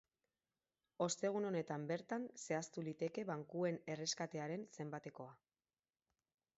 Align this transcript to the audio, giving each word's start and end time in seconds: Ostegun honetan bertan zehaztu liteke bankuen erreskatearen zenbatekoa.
Ostegun 1.05 1.45
honetan 1.49 1.85
bertan 1.91 2.25
zehaztu 2.47 2.87
liteke 2.89 3.29
bankuen 3.31 3.79
erreskatearen 3.97 4.69
zenbatekoa. 4.81 5.41